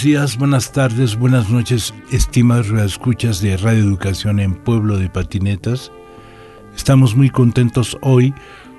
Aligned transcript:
Buenos 0.00 0.18
días, 0.18 0.38
buenas 0.38 0.72
tardes, 0.72 1.18
buenas 1.18 1.50
noches, 1.50 1.92
estimados 2.10 2.70
escuchas 2.70 3.42
de 3.42 3.58
Radio 3.58 3.80
Educación 3.80 4.40
en 4.40 4.54
Pueblo 4.54 4.96
de 4.96 5.10
Patinetas. 5.10 5.92
Estamos 6.74 7.14
muy 7.14 7.28
contentos 7.28 7.98
hoy 8.00 8.32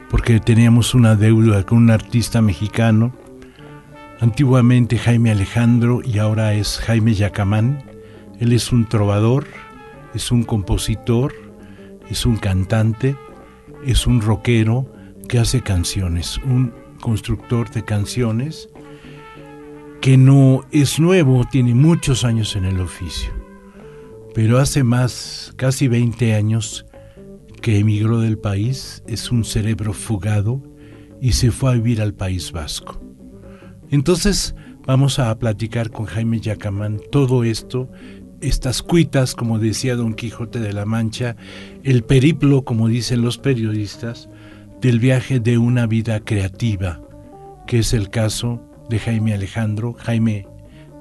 porque 0.09 0.39
teníamos 0.39 0.95
una 0.95 1.15
deuda 1.15 1.63
con 1.63 1.77
un 1.77 1.91
artista 1.91 2.41
mexicano, 2.41 3.13
antiguamente 4.20 4.98
Jaime 4.98 5.29
Alejandro 5.29 6.01
y 6.04 6.18
ahora 6.18 6.55
es 6.55 6.79
Jaime 6.79 7.13
Yacamán. 7.13 7.84
Él 8.40 8.51
es 8.51 8.71
un 8.71 8.90
trovador, 8.90 9.45
es 10.15 10.32
un 10.32 10.41
compositor, 10.41 11.35
es 12.10 12.26
un 12.26 12.38
cantante, 12.38 13.15
es 13.85 14.07
un 14.07 14.21
rockero 14.21 14.91
que 15.29 15.38
hace 15.38 15.62
canciones, 15.62 16.40
un 16.40 16.73
constructor 16.99 17.70
de 17.70 17.85
canciones 17.85 18.70
que 20.02 20.18
no 20.18 20.66
es 20.71 20.99
nuevo, 20.99 21.46
tiene 21.49 21.76
muchos 21.76 22.26
años 22.26 22.55
en 22.55 22.66
el 22.66 22.80
oficio, 22.80 23.32
pero 24.34 24.57
hace 24.57 24.84
más, 24.84 25.54
casi 25.57 25.88
20 25.88 26.34
años 26.34 26.88
que 27.62 27.77
emigró 27.77 28.20
del 28.20 28.40
país, 28.40 29.04
es 29.05 29.32
un 29.32 29.46
cerebro 29.46 29.94
fugado 29.94 30.63
y 31.22 31.34
se 31.34 31.52
fue 31.52 31.72
a 31.72 31.76
vivir 31.76 32.02
al 32.02 32.16
País 32.16 32.52
Vasco. 32.52 32.99
Entonces 33.91 34.55
vamos 34.88 35.20
a 35.20 35.38
platicar 35.38 35.91
con 35.91 36.07
Jaime 36.07 36.40
Yacamán 36.40 36.99
todo 37.12 37.44
esto, 37.44 37.91
estas 38.41 38.82
cuitas, 38.82 39.35
como 39.35 39.60
decía 39.60 39.96
Don 39.96 40.16
Quijote 40.16 40.60
de 40.60 40.74
la 40.74 40.85
Mancha, 40.85 41.35
el 41.84 42.04
periplo, 42.04 42.63
como 42.63 42.88
dicen 42.88 43.22
los 43.22 43.38
periodistas, 43.38 44.29
del 44.82 44.99
viaje 44.99 45.40
de 45.40 45.60
una 45.60 45.85
vida 45.85 46.22
creativa, 46.22 46.99
que 47.68 47.79
es 47.79 47.94
el 47.94 48.10
caso 48.10 48.70
de 48.91 48.99
Jaime 48.99 49.34
Alejandro, 49.34 49.95
Jaime 49.97 50.45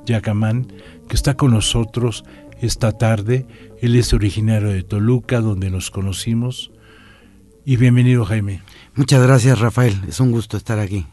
Yacamán, 0.07 0.73
que 1.09 1.17
está 1.17 1.35
con 1.35 1.51
nosotros 1.51 2.25
esta 2.61 2.93
tarde. 2.93 3.47
Él 3.81 3.97
es 3.97 4.15
originario 4.15 4.69
de 4.69 4.83
Toluca, 4.83 5.41
donde 5.41 5.71
nos 5.71 5.91
conocimos. 5.91 6.71
Y 7.67 7.77
bienvenido, 7.77 8.25
Jaime. 8.25 8.63
Muchas 8.95 9.23
gracias, 9.23 9.59
Rafael. 9.59 10.01
Es 10.09 10.21
un 10.21 10.31
gusto 10.31 10.57
estar 10.57 10.79
aquí. 10.79 11.05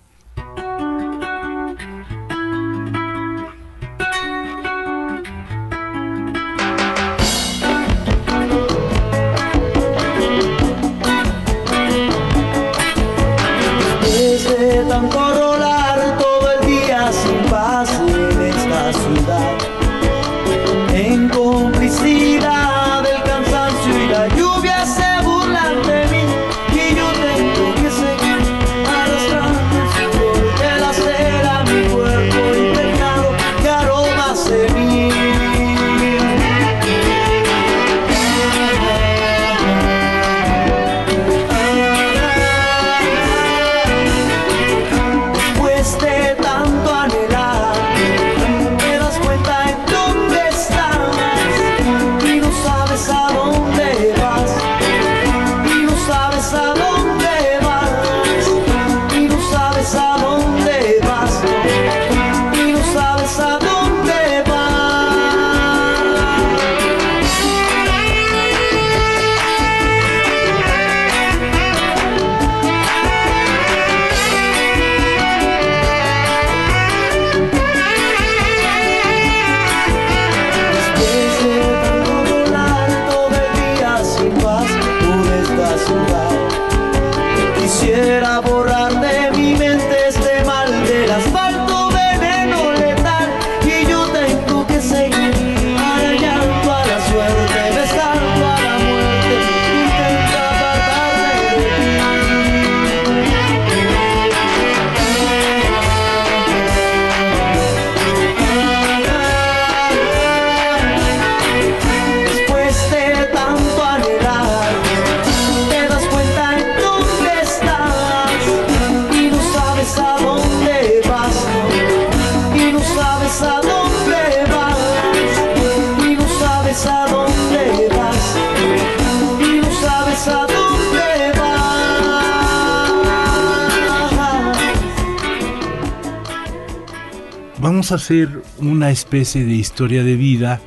Vamos 137.78 137.92
a 137.92 137.96
hacer 137.96 138.42
una 138.58 138.90
especie 138.90 139.46
de 139.46 139.54
historia 139.54 140.04
de 140.04 140.16
vida 140.16 140.60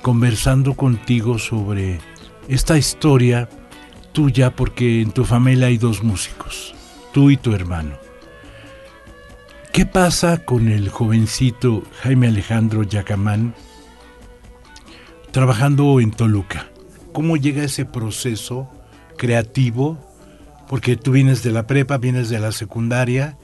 conversando 0.00 0.74
contigo 0.74 1.40
sobre 1.40 1.98
esta 2.46 2.78
historia 2.78 3.48
tuya 4.12 4.54
porque 4.54 5.02
en 5.02 5.10
tu 5.10 5.24
familia 5.24 5.66
hay 5.66 5.76
dos 5.76 6.04
músicos, 6.04 6.72
tú 7.12 7.30
y 7.30 7.36
tu 7.36 7.52
hermano. 7.52 7.96
¿Qué 9.72 9.86
pasa 9.86 10.44
con 10.44 10.68
el 10.68 10.88
jovencito 10.88 11.82
Jaime 12.00 12.28
Alejandro 12.28 12.84
Yacamán 12.84 13.56
trabajando 15.32 15.98
en 15.98 16.12
Toluca? 16.12 16.68
¿Cómo 17.12 17.36
llega 17.36 17.64
ese 17.64 17.86
proceso 17.86 18.70
creativo? 19.18 19.98
Porque 20.68 20.94
tú 20.94 21.10
vienes 21.10 21.42
de 21.42 21.50
la 21.50 21.66
prepa, 21.66 21.98
vienes 21.98 22.28
de 22.28 22.38
la 22.38 22.52
secundaria 22.52 23.36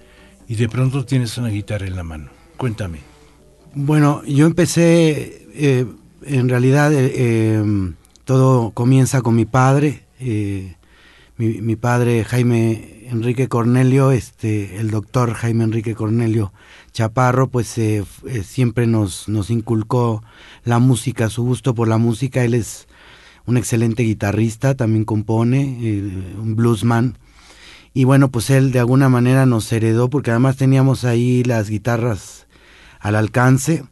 y 0.47 0.55
de 0.55 0.69
pronto 0.69 1.05
tienes 1.05 1.37
una 1.37 1.49
guitarra 1.49 1.88
en 1.88 1.97
la 1.97 2.05
mano. 2.05 2.38
Cuéntame. 2.58 2.99
Bueno, 3.72 4.25
yo 4.25 4.46
empecé, 4.46 5.46
eh, 5.55 5.87
en 6.26 6.49
realidad 6.49 6.93
eh, 6.93 7.55
em, 7.55 7.94
todo 8.25 8.72
comienza 8.72 9.22
con 9.22 9.37
mi 9.37 9.44
padre. 9.44 10.02
Eh, 10.19 10.75
mi, 11.37 11.76
padre 11.76 12.25
Jaime 12.25 13.06
Enrique 13.08 13.46
Cornelio, 13.46 14.10
este, 14.10 14.78
el 14.78 14.90
doctor 14.90 15.34
Jaime 15.34 15.62
Enrique 15.62 15.94
Cornelio 15.94 16.52
Chaparro, 16.93 17.46
pues 17.46 17.78
siempre 18.43 18.88
nos, 18.88 19.28
nos 19.28 19.50
inculcó 19.50 20.25
la 20.64 20.81
música, 20.81 21.31
su 21.31 21.44
gusto 21.44 21.76
por 21.76 21.87
la 21.87 21.99
música. 21.99 22.43
Él 22.43 22.54
es 22.54 22.88
un 23.46 23.56
excelente 23.56 24.02
guitarrista, 24.02 24.75
también 24.75 25.04
compone, 25.04 25.62
un 26.37 26.56
bluesman. 26.56 27.19
Y 27.94 28.02
bueno, 28.02 28.32
pues 28.32 28.50
él 28.50 28.72
de 28.72 28.81
alguna 28.81 29.08
manera 29.08 29.46
nos 29.46 29.70
heredó, 29.70 30.11
porque 30.11 30.32
además 30.32 30.56
teníamos 30.56 31.04
ahí 31.04 31.44
las 31.44 31.70
guitarras 31.70 32.48
al 33.00 33.17
alcance. 33.17 33.85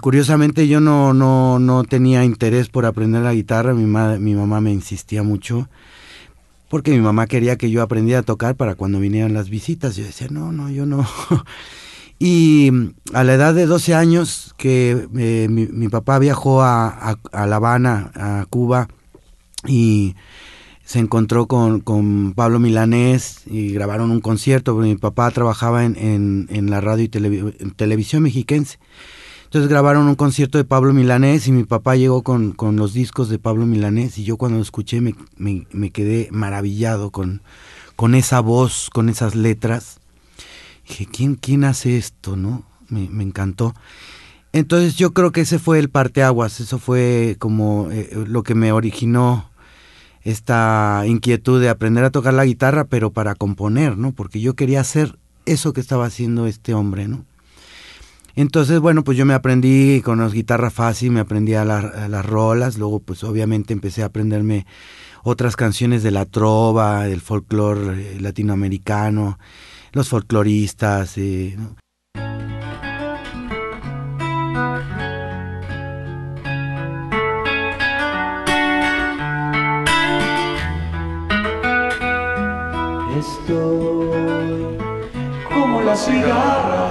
curiosamente 0.00 0.66
yo 0.68 0.80
no, 0.80 1.14
no, 1.14 1.58
no 1.58 1.84
tenía 1.84 2.24
interés 2.24 2.68
por 2.68 2.86
aprender 2.86 3.22
la 3.22 3.34
guitarra, 3.34 3.74
mi, 3.74 3.84
mi 3.84 4.34
mamá 4.34 4.60
me 4.60 4.72
insistía 4.72 5.22
mucho 5.22 5.68
porque 6.70 6.92
mi 6.92 7.00
mamá 7.00 7.26
quería 7.26 7.58
que 7.58 7.68
yo 7.68 7.82
aprendiera 7.82 8.20
a 8.20 8.22
tocar 8.22 8.54
para 8.54 8.76
cuando 8.76 9.00
vinieran 9.00 9.34
las 9.34 9.50
visitas. 9.50 9.96
Yo 9.96 10.04
decía, 10.04 10.28
no, 10.30 10.52
no, 10.52 10.70
yo 10.70 10.86
no. 10.86 11.04
y 12.20 12.70
a 13.12 13.24
la 13.24 13.34
edad 13.34 13.54
de 13.54 13.66
12 13.66 13.92
años 13.92 14.54
que 14.56 15.08
eh, 15.18 15.48
mi, 15.50 15.88
papá 15.88 16.20
viajó 16.20 16.62
a, 16.62 17.18
La 17.32 17.56
Habana, 17.56 18.12
a 18.14 18.46
Cuba, 18.48 18.86
y 19.66 20.14
se 20.90 20.98
encontró 20.98 21.46
con, 21.46 21.78
con, 21.78 22.32
Pablo 22.34 22.58
Milanés 22.58 23.42
y 23.46 23.72
grabaron 23.72 24.10
un 24.10 24.20
concierto, 24.20 24.74
mi 24.74 24.96
papá 24.96 25.30
trabajaba 25.30 25.84
en, 25.84 26.48
en, 26.50 26.68
la 26.68 26.80
radio 26.80 27.04
y 27.04 27.08
televisión 27.08 28.24
mexiquense. 28.24 28.80
Entonces 29.44 29.70
grabaron 29.70 30.08
un 30.08 30.16
concierto 30.16 30.58
de 30.58 30.64
Pablo 30.64 30.92
Milanés 30.92 31.46
y 31.46 31.52
mi 31.52 31.62
papá 31.62 31.94
llegó 31.94 32.24
con, 32.24 32.56
los 32.76 32.92
discos 32.92 33.28
de 33.28 33.38
Pablo 33.38 33.66
Milanés 33.66 34.18
y 34.18 34.24
yo 34.24 34.36
cuando 34.36 34.56
lo 34.58 34.64
escuché 34.64 35.00
me, 35.00 35.14
me, 35.38 35.90
quedé 35.90 36.26
maravillado 36.32 37.12
con, 37.12 37.40
con 37.94 38.16
esa 38.16 38.40
voz, 38.40 38.90
con 38.92 39.08
esas 39.08 39.36
letras. 39.36 40.00
Dije, 40.88 41.06
¿quién, 41.06 41.36
quién 41.36 41.62
hace 41.62 41.98
esto? 41.98 42.34
no 42.34 42.64
me, 42.88 43.04
encantó. 43.22 43.76
Entonces 44.52 44.96
yo 44.96 45.12
creo 45.12 45.30
que 45.30 45.42
ese 45.42 45.60
fue 45.60 45.78
el 45.78 45.88
parteaguas, 45.88 46.58
eso 46.58 46.80
fue 46.80 47.36
como 47.38 47.92
eh, 47.92 48.10
lo 48.26 48.42
que 48.42 48.56
me 48.56 48.72
originó 48.72 49.49
esta 50.22 51.02
inquietud 51.06 51.60
de 51.60 51.68
aprender 51.68 52.04
a 52.04 52.10
tocar 52.10 52.34
la 52.34 52.44
guitarra, 52.44 52.84
pero 52.84 53.10
para 53.10 53.34
componer, 53.34 53.96
¿no? 53.96 54.12
Porque 54.12 54.40
yo 54.40 54.54
quería 54.54 54.80
hacer 54.80 55.18
eso 55.46 55.72
que 55.72 55.80
estaba 55.80 56.06
haciendo 56.06 56.46
este 56.46 56.74
hombre, 56.74 57.08
¿no? 57.08 57.24
Entonces, 58.36 58.80
bueno, 58.80 59.02
pues 59.04 59.18
yo 59.18 59.26
me 59.26 59.34
aprendí 59.34 60.02
con 60.02 60.18
las 60.20 60.32
guitarras 60.32 60.72
fácil, 60.72 61.10
me 61.10 61.20
aprendí 61.20 61.54
a, 61.54 61.64
las 61.64 62.26
rolas, 62.26 62.78
luego 62.78 63.00
pues 63.00 63.24
obviamente 63.24 63.72
empecé 63.72 64.02
a 64.02 64.06
aprenderme 64.06 64.66
otras 65.24 65.56
canciones 65.56 66.02
de 66.02 66.10
la 66.10 66.24
trova, 66.26 67.04
del 67.04 67.20
folclore 67.20 68.16
eh, 68.16 68.20
latinoamericano, 68.20 69.38
los 69.92 70.08
folcloristas. 70.08 71.18
Eh, 71.18 71.56
Como 85.52 85.82
la 85.82 85.96
cigarra 85.96 86.90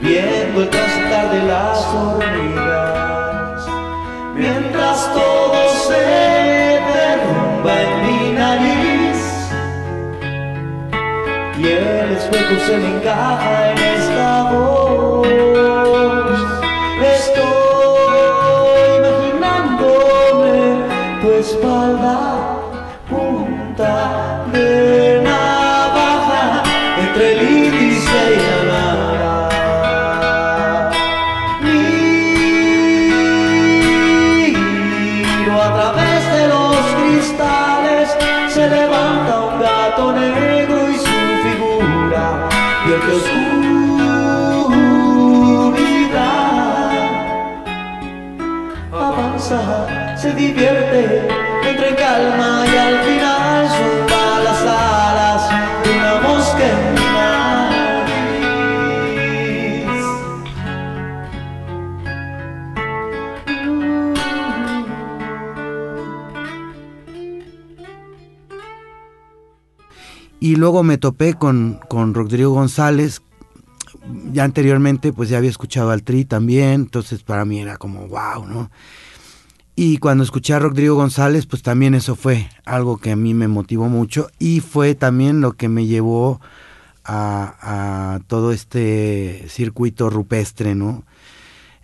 viendo 0.00 0.62
el 0.62 0.68
transitar 0.70 1.30
de 1.32 1.42
las 1.42 1.84
hormigas, 1.94 3.66
mientras 4.36 5.12
todo 5.12 5.68
se 5.88 6.00
derrumba 6.94 7.82
en 7.82 8.06
mi 8.06 8.32
nariz 8.38 9.18
y 11.58 11.66
el 11.66 12.12
espejo 12.12 12.54
se 12.66 12.76
me 12.76 12.98
encaja 12.98 13.72
en 13.72 13.78
esta 13.78 14.52
voz. 14.52 15.65
Luego 70.56 70.82
me 70.82 70.98
topé 70.98 71.34
con, 71.34 71.80
con 71.88 72.14
Rodrigo 72.14 72.52
González, 72.52 73.22
ya 74.32 74.44
anteriormente 74.44 75.12
pues 75.12 75.28
ya 75.28 75.38
había 75.38 75.50
escuchado 75.50 75.90
al 75.90 76.02
Tri 76.02 76.24
también, 76.24 76.72
entonces 76.72 77.22
para 77.22 77.44
mí 77.44 77.60
era 77.60 77.76
como 77.76 78.08
wow, 78.08 78.46
¿no? 78.46 78.70
Y 79.74 79.98
cuando 79.98 80.24
escuché 80.24 80.54
a 80.54 80.58
Rodrigo 80.58 80.96
González, 80.96 81.44
pues 81.44 81.62
también 81.62 81.94
eso 81.94 82.16
fue 82.16 82.48
algo 82.64 82.96
que 82.96 83.10
a 83.10 83.16
mí 83.16 83.34
me 83.34 83.46
motivó 83.46 83.90
mucho 83.90 84.30
y 84.38 84.60
fue 84.60 84.94
también 84.94 85.42
lo 85.42 85.52
que 85.52 85.68
me 85.68 85.84
llevó 85.84 86.40
a, 87.04 88.20
todo 88.26 88.52
este 88.52 89.44
circuito 89.48 90.08
rupestre, 90.08 90.74
¿no? 90.74 91.04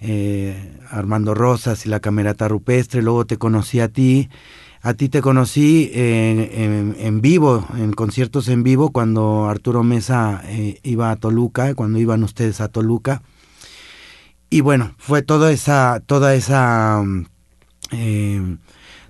Eh, 0.01 0.81
Armando 0.91 1.35
Rosas 1.35 1.85
y 1.85 1.91
la 1.91 2.01
camerata 2.01 2.49
rupestre, 2.49 3.03
luego 3.03 3.27
te 3.27 3.37
conocí 3.37 3.79
a 3.79 3.89
ti, 3.89 4.31
a 4.82 4.94
ti 4.94 5.08
te 5.08 5.23
conocí 5.23 5.90
en, 5.94 7.20
vivo, 7.20 7.64
en 7.76 7.93
conciertos 7.93 8.49
en 8.49 8.64
vivo, 8.64 8.90
cuando 8.90 9.49
Arturo 9.49 9.85
Mesa 9.85 10.42
eh, 10.47 10.80
iba 10.83 11.12
a 11.12 11.16
Toluca, 11.16 11.75
cuando 11.76 12.00
iban 12.00 12.25
ustedes 12.25 12.61
a 12.61 12.68
Toluca. 12.68 13.23
Y 14.50 14.61
bueno, 14.61 14.95
fue 14.99 15.23
toda 15.23 15.52
esa, 15.52 16.02
toda 16.04 16.35
esa 16.35 17.02
eh, 17.92 18.57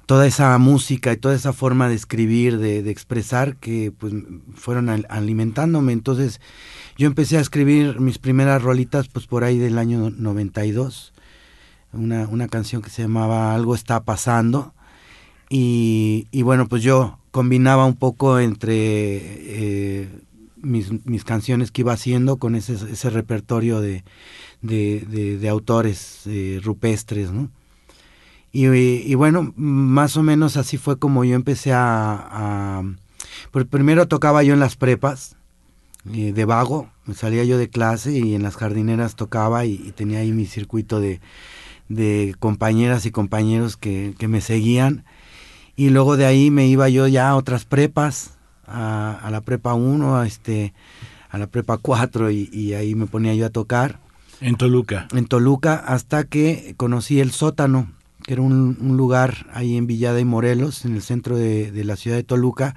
toda 0.04 0.26
esa 0.26 0.58
música 0.58 1.10
y 1.12 1.16
toda 1.16 1.34
esa 1.34 1.54
forma 1.54 1.88
de 1.88 1.94
escribir, 1.94 2.58
de, 2.58 2.90
expresar, 2.90 3.56
que 3.56 3.92
pues 3.96 4.12
fueron 4.54 4.90
alimentándome. 5.08 5.94
Entonces 5.94 6.40
yo 6.98 7.06
empecé 7.06 7.38
a 7.38 7.40
escribir 7.40 7.98
mis 7.98 8.18
primeras 8.18 8.62
rolitas 8.62 9.08
pues 9.08 9.26
por 9.26 9.42
ahí 9.42 9.58
del 9.58 9.78
año 9.78 10.10
92, 10.10 11.14
una, 11.92 12.28
una 12.28 12.48
canción 12.48 12.82
que 12.82 12.90
se 12.90 13.02
llamaba 13.02 13.54
Algo 13.54 13.74
está 13.74 14.04
pasando. 14.04 14.74
Y, 15.54 16.42
bueno, 16.42 16.66
pues 16.66 16.82
yo 16.82 17.18
combinaba 17.30 17.84
un 17.84 17.96
poco 17.96 18.38
entre 18.38 18.72
eh, 18.72 20.08
mis, 20.56 21.24
canciones 21.24 21.70
que 21.70 21.82
iba 21.82 21.92
haciendo 21.92 22.38
con 22.38 22.54
ese, 22.54 22.72
ese 22.72 23.10
repertorio 23.10 23.82
de, 23.82 24.02
de, 24.62 25.48
autores 25.50 26.22
eh, 26.24 26.58
rupestres, 26.62 27.32
¿no? 27.32 27.50
Y, 28.54 29.14
bueno, 29.14 29.52
más 29.56 30.16
o 30.16 30.22
menos 30.22 30.56
así 30.56 30.78
fue 30.78 30.98
como 30.98 31.24
yo 31.24 31.34
empecé 31.34 31.72
a... 31.74 32.82
pues 33.50 33.66
primero 33.66 34.08
tocaba 34.08 34.42
yo 34.42 34.54
en 34.54 34.60
las 34.60 34.76
prepas, 34.76 35.36
eh, 36.12 36.32
de 36.32 36.44
vago, 36.46 36.90
salía 37.14 37.44
yo 37.44 37.58
de 37.58 37.68
clase 37.68 38.18
y 38.18 38.34
en 38.34 38.42
las 38.42 38.56
jardineras 38.56 39.16
tocaba 39.16 39.66
y, 39.66 39.92
tenía 39.96 40.20
ahí 40.20 40.32
mi 40.32 40.46
circuito 40.46 41.00
de, 41.00 41.20
compañeras 42.40 43.04
y 43.04 43.10
compañeros 43.10 43.76
que, 43.76 44.14
me 44.28 44.40
seguían. 44.40 45.04
Y 45.76 45.90
luego 45.90 46.16
de 46.16 46.26
ahí 46.26 46.50
me 46.50 46.66
iba 46.66 46.88
yo 46.88 47.06
ya 47.06 47.30
a 47.30 47.36
otras 47.36 47.64
prepas, 47.64 48.32
a, 48.66 49.28
la 49.30 49.40
prepa 49.40 49.74
1, 49.74 50.16
a, 50.16 50.26
este, 50.26 50.74
a 51.30 51.38
la 51.38 51.46
prepa 51.46 51.78
4 51.78 52.30
y, 52.30 52.48
y 52.52 52.74
ahí 52.74 52.94
me 52.94 53.06
ponía 53.06 53.34
yo 53.34 53.46
a 53.46 53.50
tocar. 53.50 53.98
En 54.40 54.56
Toluca. 54.56 55.08
En 55.12 55.26
Toluca, 55.26 55.76
hasta 55.76 56.24
que 56.24 56.74
conocí 56.76 57.20
el 57.20 57.30
sótano 57.30 57.88
que 58.22 58.34
era 58.34 58.42
un, 58.42 58.76
lugar 58.96 59.46
ahí 59.52 59.76
en 59.76 59.86
Villada 59.86 60.20
y 60.20 60.24
Morelos, 60.24 60.84
en 60.84 60.94
el 60.94 61.02
centro 61.02 61.36
de, 61.36 61.70
la 61.84 61.96
ciudad 61.96 62.16
de 62.16 62.22
Toluca, 62.22 62.74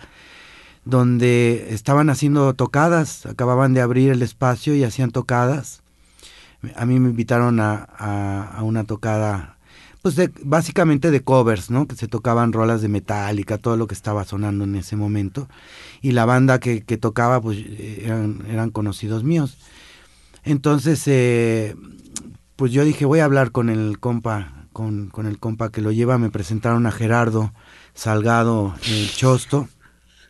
donde 0.84 1.68
estaban 1.70 2.10
haciendo 2.10 2.54
tocadas, 2.54 3.26
acababan 3.26 3.74
de 3.74 3.82
abrir 3.82 4.12
el 4.12 4.22
espacio 4.22 4.76
y 4.76 4.84
hacían 4.84 5.12
tocadas. 5.12 5.82
A 6.76 6.86
mí 6.86 7.00
me 7.00 7.10
invitaron 7.10 7.60
a, 7.60 8.60
una 8.62 8.84
tocada 8.84 9.55
pues 10.06 10.16
de, 10.16 10.32
básicamente 10.44 11.10
de 11.10 11.24
covers, 11.24 11.72
¿no? 11.72 11.88
Que 11.88 11.96
se 11.96 12.08
tocaban 12.08 12.54
rolas 12.54 12.84
de 12.84 12.90
Metallica, 12.90 13.58
todo 13.58 13.76
lo 13.76 13.88
que 13.88 13.96
estaba 13.96 14.24
sonando 14.24 14.64
en 14.64 14.76
ese 14.76 14.96
momento. 14.96 15.50
Y 16.00 16.12
la 16.12 16.26
banda 16.26 16.60
que, 16.60 16.84
que 16.84 16.98
tocaba, 16.98 17.42
pues 17.42 17.58
eran, 18.04 18.46
eran 18.48 18.70
conocidos 18.70 19.24
míos. 19.24 19.58
Entonces, 20.44 21.02
eh, 21.08 21.76
pues 22.56 22.72
yo 22.72 22.86
dije, 22.86 23.06
voy 23.06 23.18
a 23.18 23.26
hablar 23.26 23.50
con 23.50 23.68
el 23.68 23.98
compa, 23.98 24.68
con, 24.74 25.10
con 25.10 25.26
el 25.26 25.40
compa 25.40 25.72
que 25.72 25.82
lo 25.82 25.92
lleva. 25.92 26.20
Me 26.20 26.30
presentaron 26.30 26.86
a 26.86 26.92
Gerardo 26.92 27.52
Salgado 27.96 28.76
el 28.88 29.10
Chosto. 29.10 29.68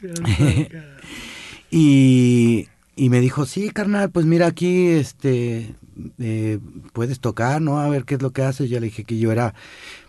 y, 1.70 2.70
y 2.96 3.10
me 3.10 3.20
dijo, 3.20 3.46
sí, 3.46 3.70
carnal, 3.72 4.10
pues 4.10 4.26
mira 4.26 4.48
aquí, 4.48 4.88
este, 4.88 5.76
eh, 6.18 6.60
puedes 6.94 7.20
tocar, 7.20 7.62
¿no? 7.62 7.80
A 7.80 7.90
ver 7.90 8.06
qué 8.06 8.16
es 8.16 8.22
lo 8.22 8.32
que 8.32 8.42
haces. 8.42 8.70
Yo 8.70 8.80
le 8.80 8.88
dije 8.88 9.04
que 9.04 9.18
yo 9.18 9.32
era, 9.32 9.54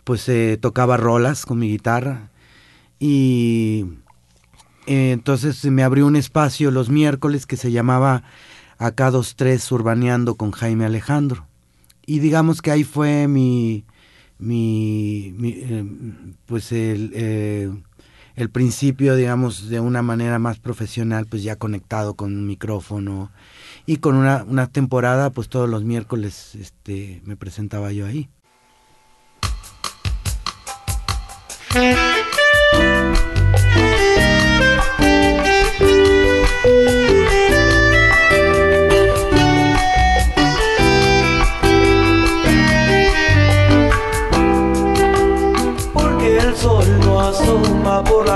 pues 0.05 0.29
eh, 0.29 0.57
tocaba 0.61 0.97
rolas 0.97 1.47
con 1.47 1.59
mi 1.59 1.69
guitarra. 1.69 2.31
Y 3.01 3.87
eh, 4.87 5.11
entonces 5.13 5.65
me 5.65 5.83
abrió 5.83 6.07
un 6.07 6.17
espacio 6.17 6.71
los 6.71 6.89
miércoles 6.89 7.47
que 7.47 7.57
se 7.57 7.73
llamaba 7.73 8.23
Acá 8.79 9.11
dos 9.11 9.35
tres 9.37 9.71
Urbaneando 9.73 10.37
con 10.37 10.53
Jaime 10.53 10.85
Alejandro. 10.85 11.47
Y 12.07 12.21
digamos 12.21 12.63
que 12.63 12.71
ahí 12.71 12.85
fue 12.85 13.27
mi, 13.27 13.85
mi, 14.39 15.35
pues 16.47 16.71
el, 16.71 17.83
el 18.37 18.51
principio, 18.51 19.17
digamos, 19.17 19.69
de 19.69 19.81
una 19.81 20.03
manera 20.03 20.39
más 20.39 20.59
profesional, 20.59 21.27
pues 21.27 21.43
ya 21.43 21.57
conectado 21.57 22.15
con 22.15 22.37
un 22.37 22.47
micrófono 22.47 23.31
y 23.87 23.97
con 23.97 24.15
una, 24.15 24.45
una 24.45 24.67
temporada, 24.67 25.31
pues 25.31 25.49
todos 25.49 25.69
los 25.69 25.85
miércoles 25.85 26.55
este, 26.55 27.23
me 27.25 27.37
presentaba 27.37 27.93
yo 27.93 28.07
ahí. 28.07 28.29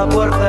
Puerta 0.09 0.39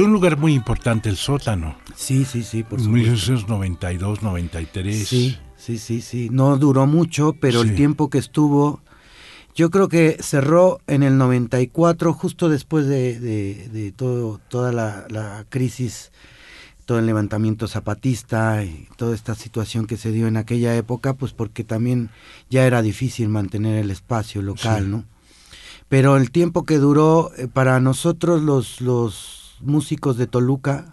Fue 0.00 0.06
un 0.06 0.14
lugar 0.14 0.38
muy 0.38 0.54
importante 0.54 1.10
el 1.10 1.18
sótano. 1.18 1.76
Sí, 1.94 2.24
sí, 2.24 2.42
sí, 2.42 2.62
por 2.62 2.80
supuesto. 2.80 2.88
1992, 3.10 4.22
93. 4.22 5.06
Sí, 5.06 5.36
sí, 5.58 5.76
sí, 5.76 6.00
sí. 6.00 6.28
No 6.32 6.56
duró 6.56 6.86
mucho, 6.86 7.34
pero 7.38 7.62
Sí. 7.62 7.68
el 7.68 7.74
tiempo 7.74 8.08
que 8.08 8.16
estuvo, 8.16 8.80
yo 9.54 9.68
creo 9.68 9.88
que 9.88 10.16
cerró 10.20 10.80
en 10.86 11.02
el 11.02 11.18
94, 11.18 12.14
justo 12.14 12.48
después 12.48 12.86
de, 12.86 13.20
de- 13.20 13.68
de 13.70 13.92
todo, 13.92 14.40
toda 14.48 14.72
la, 14.72 15.04
la 15.10 15.44
crisis, 15.50 16.12
todo 16.86 16.98
el 16.98 17.04
levantamiento 17.04 17.68
zapatista 17.68 18.64
y 18.64 18.88
toda 18.96 19.14
esta 19.14 19.34
situación 19.34 19.84
que 19.86 19.98
se 19.98 20.12
dio 20.12 20.28
en 20.28 20.38
aquella 20.38 20.74
época, 20.76 21.12
pues 21.12 21.34
porque 21.34 21.62
también 21.62 22.08
ya 22.48 22.64
era 22.64 22.80
difícil 22.80 23.28
mantener 23.28 23.76
el 23.76 23.90
espacio 23.90 24.40
local, 24.40 24.84
Sí. 24.84 24.90
¿no? 24.92 25.04
Pero 25.90 26.16
el 26.16 26.30
tiempo 26.30 26.64
que 26.64 26.78
duró, 26.78 27.32
eh, 27.36 27.48
para 27.52 27.80
nosotros 27.80 28.40
los, 28.40 28.80
los 28.80 29.36
músicos 29.62 30.16
de 30.16 30.26
Toluca, 30.26 30.92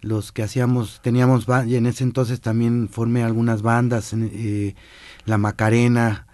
los 0.00 0.32
que 0.32 0.42
hacíamos, 0.42 1.00
teníamos, 1.02 1.46
y 1.66 1.76
en 1.76 1.86
ese 1.86 2.04
entonces 2.04 2.40
también 2.40 2.88
formé 2.88 3.22
algunas 3.22 3.62
bandas, 3.62 4.12
eh, 4.12 4.74
La 5.24 5.38
Macarena, 5.38 6.26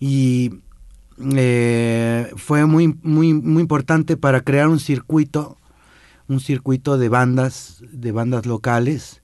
y 0.00 0.60
eh, 1.18 2.32
fue 2.36 2.66
muy, 2.66 2.98
muy, 3.02 3.32
muy 3.34 3.62
importante 3.62 4.16
para 4.16 4.40
crear 4.40 4.68
un 4.68 4.80
circuito, 4.80 5.56
un 6.28 6.40
circuito 6.40 6.98
de 6.98 7.08
bandas, 7.08 7.82
de 7.92 8.10
bandas 8.12 8.46
locales, 8.46 9.21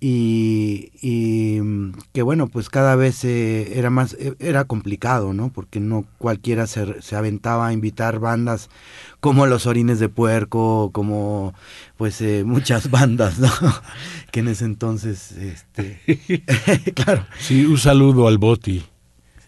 y, 0.00 0.92
y, 1.02 1.60
mm, 1.60 1.92
que 2.12 2.22
bueno, 2.22 2.46
pues 2.46 2.68
cada 2.68 2.94
vez 2.94 3.24
eh, 3.24 3.78
era 3.78 3.90
más, 3.90 4.14
eh, 4.14 4.34
era 4.38 4.64
complicado, 4.64 5.32
¿no? 5.32 5.50
Porque 5.50 5.80
no 5.80 6.04
cualquiera 6.18 6.68
se, 6.68 7.02
se 7.02 7.16
aventaba 7.16 7.66
a 7.66 7.72
invitar 7.72 8.20
bandas 8.20 8.70
como 9.18 9.46
Los 9.46 9.66
Orines 9.66 9.98
de 9.98 10.08
Puerco, 10.08 10.90
como 10.92 11.52
pues 11.96 12.20
eh, 12.20 12.44
muchas 12.46 12.90
bandas, 12.90 13.40
¿no? 13.40 13.50
que 14.30 14.40
en 14.40 14.48
ese 14.48 14.66
entonces, 14.66 15.32
este, 15.32 16.00
claro. 16.94 17.26
Sí, 17.40 17.66
un 17.66 17.78
saludo 17.78 18.28
al 18.28 18.38
Boti 18.38 18.84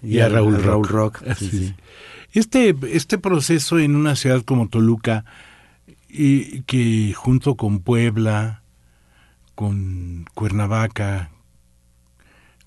y, 0.03 0.19
a, 0.19 0.29
Raúl, 0.29 0.55
Rock. 0.55 0.65
Raúl 0.65 0.89
Rock, 0.89 1.23
Así 1.29 1.49
sí, 1.49 1.57
es. 1.57 1.69
sí. 1.69 1.75
Este, 2.33 2.77
este 2.93 3.19
proceso 3.19 3.79
en 3.79 3.97
una 3.97 4.17
ciudad 4.17 4.43
como 4.43 4.69
Toluca, 4.69 5.25
y 6.09 6.63
que 6.63 7.13
junto 7.15 7.57
con 7.57 7.81
Puebla, 7.81 8.60
con 9.61 10.25
Cuernavaca, 10.33 11.33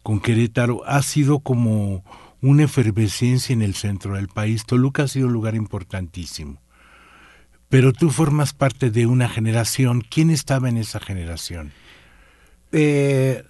con 0.03 0.19
Querétaro, 0.19 0.83
ha 0.85 1.01
sido 1.01 1.39
como 1.39 2.05
una 2.39 2.65
efervescencia 2.65 3.51
en 3.51 3.63
el 3.63 3.73
centro 3.73 4.13
del 4.13 4.27
país. 4.27 4.63
Toluca 4.67 5.01
ha 5.01 5.07
sido 5.07 5.25
un 5.25 5.33
lugar 5.33 5.55
importantísimo. 5.55 6.61
Pero 7.67 7.93
tú 7.93 8.11
formas 8.11 8.53
parte 8.53 8.91
de 8.91 9.07
una 9.07 9.27
generación. 9.27 10.03
¿Quién 10.07 10.29
estaba 10.29 10.69
en 10.69 10.77
esa 10.77 10.99
generación? 10.99 11.71
Eh, 12.71 13.43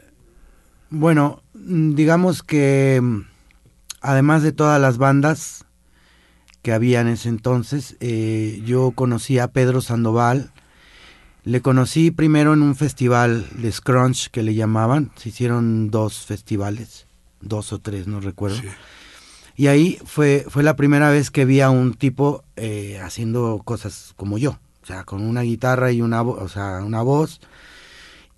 bueno, 0.89 1.43
digamos 1.53 2.43
que 2.43 3.01
además 4.00 4.41
de 4.41 4.53
todas 4.53 4.79
las 4.79 4.97
bandas 4.97 5.65
que 6.62 6.71
había 6.71 7.01
en 7.01 7.09
ese 7.09 7.27
entonces, 7.27 7.97
eh, 8.00 8.62
yo 8.65 8.91
conocí 8.91 9.38
a 9.38 9.50
Pedro 9.50 9.81
Sandoval. 9.81 10.53
Le 11.45 11.62
conocí 11.62 12.12
primero 12.12 12.53
en 12.53 12.62
un 12.62 12.75
festival 12.75 13.47
de 13.57 13.71
Scrunch 13.71 14.29
que 14.29 14.43
le 14.43 14.55
llamaban. 14.55 15.12
Se 15.15 15.29
hicieron 15.29 15.91
dos 15.91 16.25
festivales, 16.25 17.05
dos 17.41 17.73
o 17.73 17.79
tres, 17.79 18.07
no 18.07 18.21
recuerdo. 18.21 18.57
Sí. 18.57 18.67
Y 19.55 19.67
ahí 19.67 20.00
fue, 20.05 20.45
fue 20.47 20.63
la 20.63 20.75
primera 20.75 21.09
vez 21.09 21.29
que 21.29 21.45
vi 21.45 21.62
a 21.62 21.69
un 21.69 21.93
tipo 21.93 22.43
eh, 22.55 23.00
haciendo 23.03 23.62
cosas 23.63 24.13
como 24.15 24.38
yo. 24.38 24.57
O 24.81 24.85
sea, 24.85 25.03
con 25.03 25.21
una 25.21 25.41
guitarra 25.41 25.91
y 25.91 26.01
una, 26.01 26.21
o 26.21 26.47
sea, 26.47 26.81
una 26.83 27.01
voz. 27.01 27.39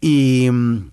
Y, 0.02 0.50
mm, 0.52 0.92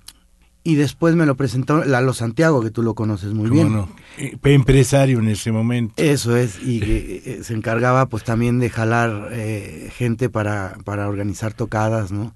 y 0.65 0.77
después 0.77 1.17
me 1.17 1.27
lo 1.27 1.37
presentó 1.37 1.85
Lalo 1.85 2.15
Santiago, 2.15 2.63
que 2.63 2.71
tú 2.71 2.83
lo 2.83 2.95
conoces 2.95 3.33
muy 3.35 3.49
¿Cómo 3.49 3.61
bien. 3.63 3.73
no? 3.73 3.89
Eh, 4.19 4.37
Empresario 4.45 5.19
en 5.19 5.29
ese 5.29 5.51
momento. 5.51 5.95
Eso 5.97 6.37
es, 6.37 6.59
y 6.63 6.81
que, 6.81 7.23
eh, 7.25 7.41
se 7.43 7.55
encargaba 7.55 8.07
pues 8.07 8.23
también 8.23 8.61
de 8.61 8.71
jalar 8.71 9.31
eh, 9.33 9.91
gente 9.97 10.29
para, 10.29 10.77
para 10.85 11.09
organizar 11.09 11.53
tocadas, 11.53 12.13
¿no? 12.13 12.35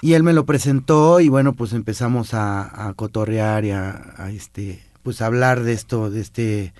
Y 0.00 0.12
él 0.12 0.22
me 0.22 0.32
lo 0.32 0.44
presentó 0.46 1.20
y 1.20 1.28
bueno, 1.28 1.54
pues 1.54 1.72
empezamos 1.72 2.34
a, 2.34 2.88
a 2.88 2.94
cotorrear 2.94 3.64
y 3.64 3.70
a, 3.72 4.14
a, 4.16 4.30
este, 4.30 4.82
pues 5.02 5.22
hablar 5.22 5.62
de 5.64 5.72
esto, 5.72 6.10
de 6.10 6.20
este, 6.20 6.72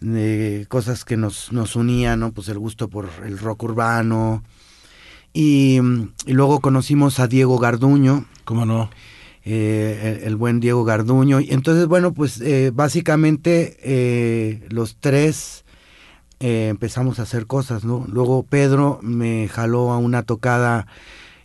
de 0.00 0.66
cosas 0.68 1.04
que 1.04 1.16
nos, 1.16 1.52
nos 1.52 1.76
unían, 1.76 2.18
¿no? 2.20 2.32
Pues 2.32 2.48
el 2.48 2.58
gusto 2.58 2.88
por 2.88 3.08
el 3.24 3.38
rock 3.38 3.62
urbano. 3.64 4.42
Y, 5.34 5.78
y 6.26 6.32
luego 6.32 6.60
conocimos 6.60 7.20
a 7.20 7.28
Diego 7.28 7.58
Garduño, 7.58 8.24
¿Cómo 8.44 8.66
no? 8.66 8.90
Eh, 9.44 10.18
el, 10.22 10.28
el 10.28 10.36
buen 10.36 10.60
Diego 10.60 10.84
Garduño. 10.84 11.40
Y 11.40 11.50
entonces, 11.52 11.86
bueno, 11.86 12.12
pues 12.14 12.40
eh, 12.40 12.70
básicamente 12.72 13.76
eh, 13.82 14.66
los 14.70 14.96
tres 15.00 15.64
eh, 16.40 16.68
empezamos 16.68 17.18
a 17.18 17.22
hacer 17.22 17.46
cosas, 17.46 17.84
¿no? 17.84 18.04
Luego 18.08 18.42
Pedro 18.44 18.98
me 19.02 19.48
jaló 19.48 19.92
a 19.92 19.98
una 19.98 20.22
tocada 20.22 20.86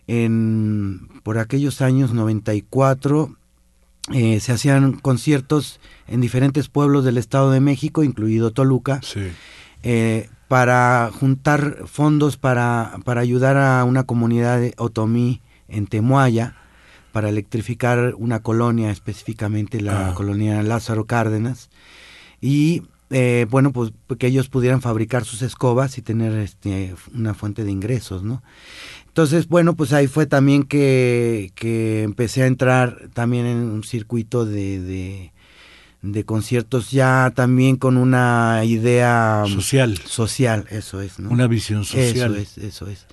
en, 0.06 1.08
por 1.22 1.38
aquellos 1.38 1.80
años 1.80 2.12
94. 2.12 3.34
eh, 4.14 4.40
se 4.40 4.52
hacían 4.52 4.92
conciertos 4.94 5.80
en 6.06 6.20
diferentes 6.22 6.68
pueblos 6.68 7.04
del 7.04 7.18
Estado 7.18 7.50
de 7.50 7.60
México, 7.60 8.02
incluido 8.02 8.52
Toluca 8.52 9.00
Sí. 9.02 9.20
para 10.48 11.10
juntar 11.12 11.84
fondos 11.86 12.36
para, 12.38 12.96
para 13.04 13.20
ayudar 13.20 13.58
a 13.58 13.84
una 13.84 14.04
comunidad 14.04 14.58
de 14.60 14.72
otomí 14.78 15.42
en 15.68 15.86
Temuaya, 15.86 16.54
para 17.12 17.28
electrificar 17.28 18.14
una 18.16 18.40
colonia, 18.40 18.90
específicamente 18.90 19.80
la 19.80 20.08
Ah. 20.10 20.14
colonia 20.14 20.62
Lázaro 20.62 21.04
Cárdenas, 21.06 21.70
y 22.40 22.82
eh, 23.10 23.46
bueno, 23.48 23.72
pues 23.72 23.90
que 24.18 24.26
ellos 24.26 24.48
pudieran 24.50 24.82
fabricar 24.82 25.24
sus 25.24 25.40
escobas 25.40 25.96
y 25.96 26.02
tener 26.02 26.34
este, 26.34 26.94
una 27.14 27.32
fuente 27.32 27.64
de 27.64 27.70
ingresos, 27.70 28.22
¿no? 28.22 28.42
Entonces, 29.06 29.48
bueno, 29.48 29.74
pues 29.74 29.92
ahí 29.94 30.06
fue 30.06 30.26
también 30.26 30.62
que, 30.62 31.50
que 31.54 32.02
empecé 32.02 32.42
a 32.42 32.46
entrar 32.46 33.08
también 33.14 33.46
en 33.46 33.56
un 33.58 33.82
circuito 33.82 34.44
de, 34.44 34.78
de, 34.80 35.32
de 36.02 36.24
conciertos 36.24 36.90
ya 36.90 37.32
también 37.34 37.76
con 37.76 37.96
una 37.96 38.60
idea 38.64 39.42
Social. 39.48 39.96
social, 40.04 40.66
eso 40.70 41.00
es, 41.00 41.18
¿no? 41.18 41.30
Una 41.30 41.46
visión 41.46 41.84
social. 41.86 42.36
Eso 42.36 42.58
es, 42.60 42.64
eso 42.64 42.86
es. 42.88 43.06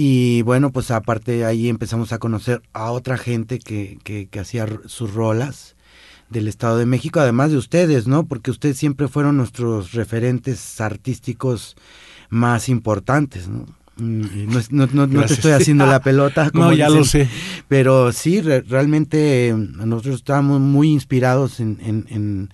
Y 0.00 0.42
bueno, 0.42 0.70
pues 0.70 0.92
aparte 0.92 1.44
ahí 1.44 1.68
empezamos 1.68 2.12
a 2.12 2.18
conocer 2.18 2.62
a 2.72 2.92
otra 2.92 3.18
gente 3.18 3.58
que, 3.58 3.98
que, 4.04 4.28
que 4.28 4.38
hacía 4.38 4.64
sus 4.86 5.12
rolas 5.12 5.74
del 6.30 6.46
Estado 6.46 6.78
de 6.78 6.86
México, 6.86 7.18
además 7.18 7.50
de 7.50 7.56
ustedes, 7.56 8.06
¿no? 8.06 8.24
Porque 8.24 8.52
ustedes 8.52 8.76
siempre 8.76 9.08
fueron 9.08 9.36
nuestros 9.36 9.90
referentes 9.94 10.80
artísticos 10.80 11.74
más 12.30 12.68
importantes, 12.68 13.48
¿no? 13.48 13.66
Mm, 13.96 14.52
No, 14.52 14.58
es- 14.60 14.70
no, 14.70 14.86
no- 14.92 15.08
no 15.08 15.24
te 15.26 15.34
estoy 15.34 15.50
haciendo 15.50 15.84
la 15.84 16.00
pelota. 16.00 16.48
como 16.52 16.66
No, 16.66 16.72
ya 16.74 16.88
lo 16.90 17.02
sé. 17.02 17.28
pero 17.66 18.12
sí, 18.12 18.40
re- 18.40 18.60
realmente 18.60 19.48
eh, 19.48 19.54
nosotros 19.54 20.14
estábamos 20.14 20.60
muy 20.60 20.92
inspirados 20.92 21.58
en, 21.58 21.76
en, 21.82 22.06
en, 22.08 22.50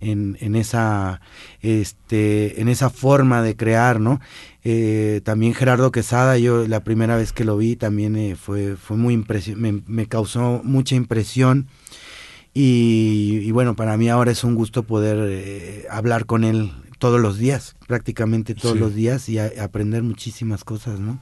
en, 0.00 0.36
en 0.40 0.54
esa 0.56 1.20
este 1.60 2.60
en 2.60 2.68
esa 2.68 2.90
forma 2.90 3.42
de 3.42 3.56
crear, 3.56 4.00
¿no? 4.00 4.20
Eh, 4.64 5.20
también 5.24 5.54
Gerardo 5.54 5.90
Quesada, 5.92 6.38
yo 6.38 6.66
la 6.68 6.84
primera 6.84 7.16
vez 7.16 7.32
que 7.32 7.44
lo 7.44 7.56
vi 7.56 7.76
también 7.76 8.16
eh, 8.16 8.36
fue 8.36 8.76
fue 8.76 8.96
muy 8.96 9.16
me, 9.56 9.82
me 9.86 10.06
causó 10.06 10.60
mucha 10.64 10.94
impresión 10.94 11.68
y, 12.54 13.40
y 13.42 13.50
bueno 13.52 13.76
para 13.76 13.96
mí 13.96 14.08
ahora 14.08 14.30
es 14.32 14.44
un 14.44 14.54
gusto 14.54 14.82
poder 14.84 15.18
eh, 15.30 15.86
hablar 15.90 16.26
con 16.26 16.44
él 16.44 16.72
todos 16.98 17.20
los 17.20 17.38
días, 17.38 17.76
prácticamente 17.86 18.54
todos 18.56 18.74
Sí. 18.74 18.80
los 18.80 18.94
días 18.94 19.28
y 19.28 19.38
a- 19.38 19.52
aprender 19.60 20.02
muchísimas 20.02 20.64
cosas, 20.64 20.98
¿no? 20.98 21.20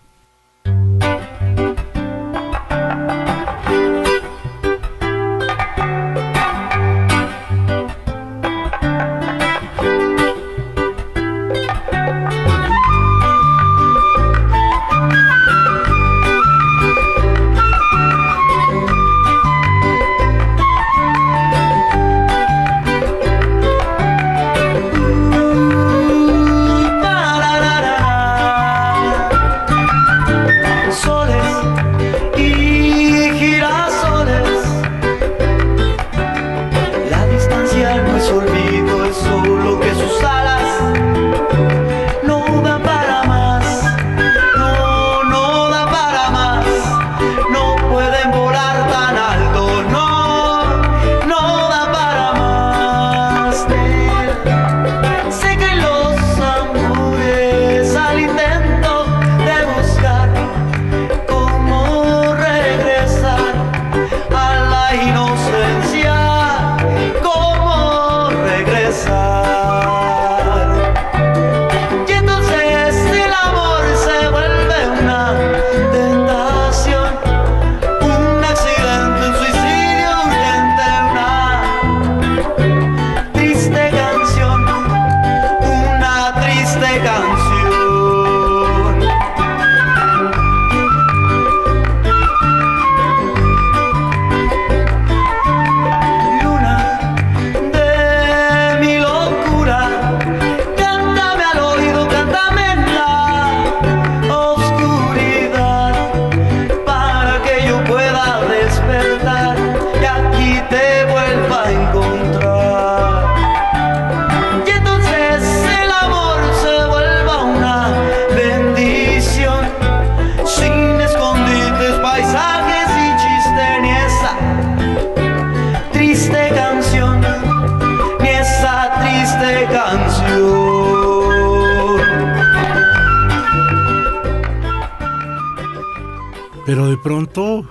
Pero 136.67 136.89
de 136.89 136.97
pronto 136.99 137.69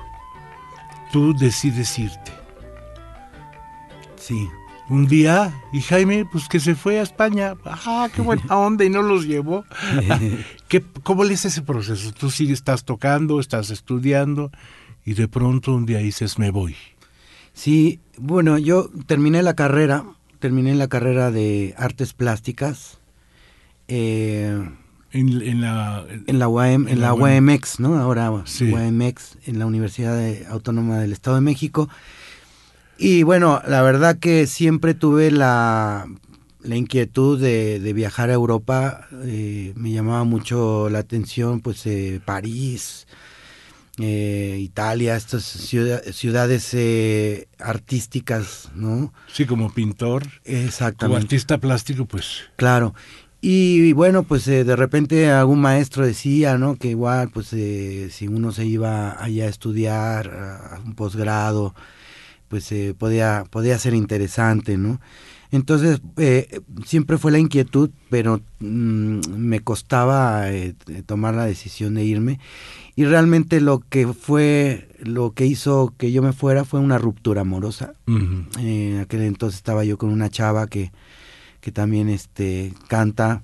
tú 1.12 1.36
decides 1.38 2.00
irte. 2.00 2.32
Sí. 4.16 4.48
Un 4.88 5.08
día, 5.08 5.52
y 5.74 5.82
Jaime, 5.82 6.26
pues 6.32 6.48
que 6.48 6.60
se 6.60 6.76
fue 6.76 7.00
a 7.00 7.04
España. 7.04 7.56
¡Ah, 7.66 8.08
qué 8.14 8.22
buena 8.22 8.44
onda! 8.56 8.86
Y 8.86 8.90
no 8.92 9.02
los 9.02 9.26
llevó. 9.26 9.66
¿Qué, 10.68 10.84
¿Cómo 11.04 11.24
le 11.24 11.34
es 11.34 11.44
ese 11.46 11.64
proceso? 11.64 12.12
Tú 12.12 12.30
sigues, 12.30 12.60
estás 12.60 12.86
tocando, 12.86 13.40
estás 13.40 13.72
estudiando, 13.72 14.52
y 15.04 15.16
de 15.16 15.28
pronto 15.28 15.74
un 15.74 15.88
día 15.88 15.98
dices, 16.00 16.38
me 16.38 16.52
voy. 16.52 16.76
Sí, 17.54 18.00
bueno, 18.18 18.60
yo 18.60 18.90
terminé 19.08 19.42
la 19.42 19.56
carrera, 19.56 20.06
terminé 20.40 20.76
la 20.76 20.88
carrera 20.88 21.32
de 21.32 21.74
artes 21.78 22.14
plásticas. 22.14 23.00
eh, 23.88 24.70
En, 25.16 25.42
en 25.42 25.62
la, 25.62 26.06
en 26.28 26.40
la, 26.40 26.48
UAM, 26.48 26.88
en 26.88 27.00
la 27.00 27.14
UAM. 27.14 27.48
UAMX, 27.48 27.80
¿no? 27.80 27.98
Ahora 27.98 28.32
Sí. 28.46 28.66
UAMX, 28.72 29.38
en 29.46 29.60
la 29.60 29.66
Universidad 29.66 30.20
Autónoma 30.50 31.00
del 31.00 31.14
Estado 31.14 31.36
de 31.38 31.42
México. 31.42 31.88
Y 32.98 33.24
bueno, 33.24 33.62
la 33.68 33.82
verdad 33.82 34.18
que 34.20 34.46
siempre 34.48 34.94
tuve 34.94 35.32
la, 35.32 36.06
la 36.64 36.76
inquietud 36.76 37.40
de, 37.40 37.80
de 37.80 37.94
viajar 37.94 38.30
a 38.30 38.34
Europa. 38.34 39.08
eh, 39.24 39.74
me 39.76 39.92
llamaba 39.92 40.24
mucho 40.26 40.90
la 40.90 41.00
atención, 41.00 41.62
pues, 41.62 41.86
eh, 41.86 42.20
París, 42.26 43.08
eh, 43.98 44.58
Italia, 44.60 45.16
estas 45.16 45.44
ciudad- 45.44 46.04
ciudades 46.12 46.70
eh, 46.74 47.48
artísticas, 47.60 48.70
¿no? 48.76 49.14
Sí, 49.32 49.46
como 49.46 49.74
pintor, 49.74 50.24
como 50.24 50.58
Exactamente. 50.58 51.22
artista 51.24 51.58
plástico, 51.58 52.06
pues 52.06 52.42
Claro. 52.58 52.94
Y 53.48 53.94
bueno, 53.94 54.24
pues 54.24 54.48
eh, 54.48 54.64
de 54.64 54.76
repente 54.76 55.30
algún 55.30 55.62
maestro 55.62 56.04
decía, 56.04 56.58
¿no? 56.58 56.78
Que 56.78 56.88
igual, 56.88 57.30
pues 57.30 57.54
eh, 57.54 58.10
si 58.10 58.28
uno 58.28 58.52
se 58.52 58.66
iba 58.66 59.24
allá 59.24 59.46
a 59.46 59.50
estudiar, 59.50 60.30
a 60.32 60.80
un 60.84 60.96
posgrado, 60.96 61.76
pues 62.48 62.72
eh, 62.72 62.96
podía, 62.98 63.44
podía 63.52 63.78
ser 63.78 63.94
interesante, 63.94 64.80
¿no? 64.80 65.00
Entonces, 65.52 66.02
eh, 66.18 66.60
siempre 66.86 67.18
fue 67.18 67.32
la 67.32 67.40
inquietud, 67.40 67.90
pero 68.10 68.42
mm, 68.60 69.20
me 69.38 69.62
costaba 69.62 70.52
eh, 70.52 70.76
tomar 71.06 71.36
la 71.36 71.46
decisión 71.46 71.94
de 71.94 72.04
irme. 72.04 72.40
Y 72.96 73.06
realmente 73.06 73.62
lo 73.62 73.80
que 73.80 74.08
fue, 74.08 74.90
lo 75.00 75.32
que 75.32 75.46
hizo 75.46 75.94
que 75.98 76.12
yo 76.12 76.22
me 76.22 76.34
fuera 76.34 76.66
fue 76.66 76.80
una 76.80 76.98
ruptura 76.98 77.42
amorosa. 77.42 77.94
Eh, 78.60 78.92
en 78.96 79.00
aquel 79.00 79.22
entonces 79.22 79.58
estaba 79.58 79.86
yo 79.86 79.98
con 79.98 80.10
una 80.10 80.30
chava 80.30 80.68
que, 80.68 80.92
que 81.66 81.72
también 81.72 82.10
este, 82.10 82.74
canta. 82.88 83.42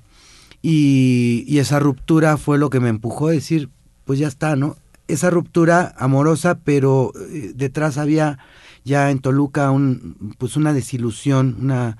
Y, 0.61 1.43
y 1.47 1.57
esa 1.57 1.79
ruptura 1.79 2.37
fue 2.37 2.59
lo 2.59 2.69
que 2.69 2.79
me 2.79 2.89
empujó 2.89 3.29
a 3.29 3.31
decir, 3.31 3.69
pues 4.05 4.19
ya 4.19 4.27
está, 4.27 4.55
¿no? 4.55 4.77
Esa 5.07 5.31
ruptura 5.31 5.95
amorosa, 5.97 6.59
pero 6.63 7.13
eh, 7.31 7.53
detrás 7.55 7.97
había 7.97 8.37
ya 8.83 9.09
en 9.09 9.17
Toluca 9.21 9.71
un, 9.71 10.35
pues 10.37 10.55
una 10.55 10.71
desilusión, 10.71 11.57
una, 11.61 11.97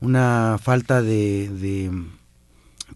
una 0.00 0.58
falta 0.62 1.02
de, 1.02 1.48
de, 1.48 1.90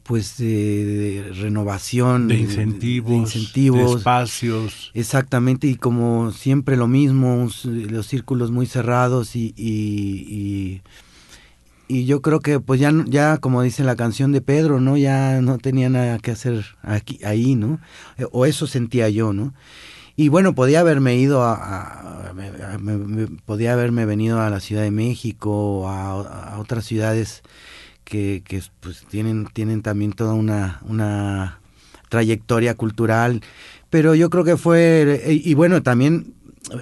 pues 0.05 0.37
de, 0.37 0.85
de 0.85 1.33
renovación, 1.33 2.29
de 2.29 2.37
incentivos, 2.37 3.11
de 3.11 3.17
incentivos, 3.17 3.97
espacios. 3.97 4.93
Exactamente, 4.95 5.67
y 5.67 5.75
como 5.75 6.31
siempre 6.31 6.77
lo 6.77 6.87
mismo, 6.87 7.49
los 7.65 8.07
círculos 8.07 8.53
muy 8.53 8.67
cerrados 8.67 9.35
y, 9.35 9.53
y, 9.57 10.27
y, 10.29 10.83
y 11.89 12.07
yo 12.07 12.23
creo 12.23 12.41
que 12.41 12.61
pues 12.61 12.81
ya, 12.81 12.93
ya 13.07 13.39
como 13.39 13.63
dice 13.63 13.85
la 13.85 13.97
canción 13.97 14.33
de 14.33 14.41
Pedro, 14.41 14.81
¿no? 14.81 14.97
Ya 14.97 15.41
no 15.43 15.59
tenía 15.59 15.89
nada 15.91 16.19
que 16.19 16.31
hacer 16.31 16.65
aquí, 16.83 17.21
ahí, 17.25 17.55
¿no? 17.55 17.81
Eh, 18.19 18.27
O 18.33 18.47
eso 18.47 18.67
sentía 18.67 19.09
yo, 19.09 19.33
¿no? 19.33 19.55
Y 20.17 20.29
bueno, 20.29 20.55
podía 20.55 20.81
haberme 20.81 21.17
ido 21.17 21.43
a, 21.43 22.33
me- 22.35 23.27
podía 23.47 23.73
haberme 23.73 24.05
venido 24.07 24.41
a 24.41 24.51
la 24.51 24.61
Ciudad 24.61 24.83
de 24.83 24.91
México 24.91 25.89
a, 25.89 26.55
a 26.55 26.59
otras 26.61 26.85
ciudades 26.85 27.43
que, 28.05 28.43
pues 28.81 29.05
tienen, 29.09 29.47
tienen 29.53 29.83
también 29.83 30.13
toda 30.13 30.35
una, 30.35 30.81
una 30.87 31.61
trayectoria 32.11 32.75
cultural, 32.75 33.43
pero 33.91 34.15
yo 34.15 34.29
creo 34.31 34.45
que 34.45 34.57
fue, 34.59 35.23
y, 35.29 35.51
y 35.51 35.55
bueno, 35.55 35.83
también 35.83 36.35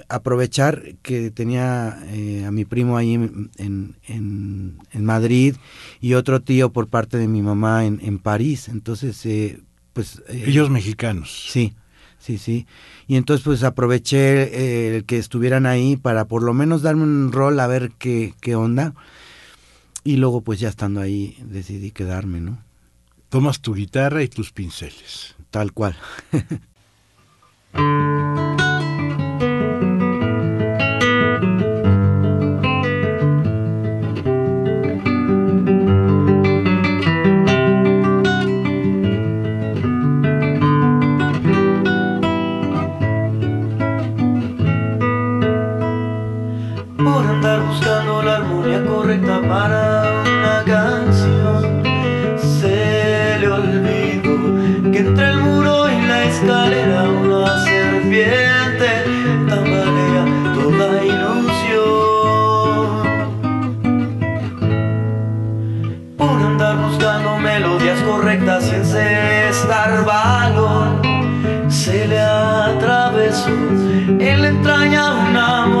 aprovechar 0.09 0.95
que 1.01 1.31
tenía 1.31 1.99
eh, 2.07 2.45
a 2.45 2.51
mi 2.51 2.65
primo 2.65 2.97
ahí 2.97 3.15
en, 3.15 3.49
en, 3.57 3.95
en- 4.07 5.05
Madrid 5.05 5.55
y 5.99 6.13
otro 6.13 6.41
tío 6.41 6.71
por 6.71 6.87
parte 6.87 7.17
de 7.17 7.27
mi 7.27 7.41
mamá 7.41 7.85
en, 7.85 7.99
en 8.03 8.19
París, 8.19 8.69
entonces, 8.69 9.25
eh, 9.25 9.59
pues... 9.93 10.21
eh, 10.29 10.43
Ellos 10.47 10.69
mexicanos. 10.69 11.47
Sí, 11.49 11.73
sí, 12.19 12.37
sí. 12.37 12.67
Y 13.07 13.15
entonces 13.15 13.43
pues 13.43 13.63
aproveché 13.63 14.95
el 14.95 15.05
que 15.05 15.17
estuvieran 15.17 15.65
ahí 15.65 15.97
para 15.97 16.25
por 16.25 16.43
lo 16.43 16.53
menos 16.53 16.83
darme 16.83 17.03
un 17.03 17.31
rol 17.31 17.59
a 17.59 17.67
ver 17.67 17.91
qué, 17.97 18.33
qué 18.39 18.55
onda. 18.55 18.93
Y 20.03 20.17
luego 20.17 20.41
pues 20.41 20.59
ya 20.59 20.69
estando 20.69 21.01
ahí 21.01 21.37
decidí 21.43 21.91
quedarme, 21.91 22.39
¿no? 22.41 22.63
Tomas 23.29 23.61
tu 23.61 23.73
guitarra 23.73 24.21
y 24.23 24.27
tus 24.27 24.51
pinceles. 24.51 25.35
Tal 25.49 25.73
cual. 25.73 25.95
atravesó. 72.21 73.49
La 74.19 74.47
entraña 74.47 75.13
una 75.13 75.65
moneda 75.65 75.80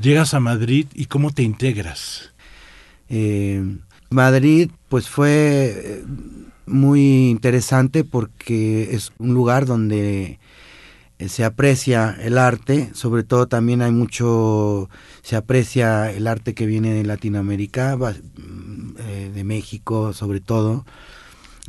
Llegas 0.00 0.34
a 0.34 0.40
Madrid 0.40 0.86
y 0.94 1.06
cómo 1.06 1.30
te 1.30 1.42
integras. 1.42 2.32
Eh, 3.08 3.62
Madrid 4.10 4.70
pues 4.88 5.08
fue 5.08 5.74
eh, 5.76 6.04
muy 6.66 7.28
interesante 7.28 8.04
porque 8.04 8.94
es 8.94 9.12
un 9.18 9.34
lugar 9.34 9.66
donde 9.66 10.38
eh, 11.18 11.28
se 11.28 11.44
aprecia 11.44 12.16
el 12.20 12.38
arte, 12.38 12.90
sobre 12.94 13.24
todo 13.24 13.46
también 13.46 13.82
hay 13.82 13.92
mucho, 13.92 14.88
se 15.22 15.36
aprecia 15.36 16.10
el 16.10 16.26
arte 16.26 16.54
que 16.54 16.66
viene 16.66 16.94
de 16.94 17.04
Latinoamérica, 17.04 17.96
mm, 17.96 18.94
de 19.34 19.44
México 19.44 20.12
sobre 20.14 20.40
todo. 20.40 20.86